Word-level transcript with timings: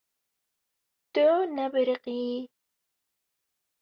Tu 1.13 1.25
nebiriqiyî. 1.55 2.29